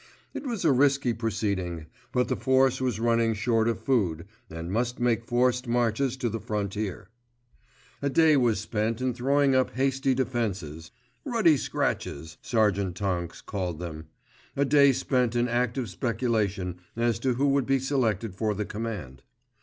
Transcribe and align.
It 0.33 0.47
was 0.47 0.65
a 0.65 0.71
risky 0.71 1.13
proceeding; 1.13 1.85
but 2.11 2.27
the 2.27 2.35
force 2.35 2.81
was 2.81 2.99
running 2.99 3.35
short 3.35 3.67
of 3.67 3.79
food, 3.79 4.25
and 4.49 4.71
must 4.71 4.99
make 4.99 5.27
forced 5.27 5.67
marches 5.67 6.17
to 6.17 6.27
the 6.27 6.39
frontier. 6.39 7.09
A 8.01 8.09
day 8.09 8.35
was 8.35 8.59
spent 8.59 8.99
in 8.99 9.13
throwing 9.13 9.53
up 9.53 9.75
hasty 9.75 10.15
defenses 10.15 10.89
("Ruddy 11.23 11.55
scratches," 11.55 12.39
Sergeant 12.41 12.95
Tonks 12.97 13.41
called 13.41 13.77
them), 13.77 14.07
a 14.55 14.65
day 14.65 14.91
spent 14.91 15.35
in 15.35 15.47
active 15.47 15.87
speculation 15.87 16.79
as 16.95 17.19
to 17.19 17.35
who 17.35 17.49
would 17.49 17.67
be 17.67 17.77
selected 17.77 18.33
for 18.33 18.55
the 18.55 18.65
command. 18.65 19.21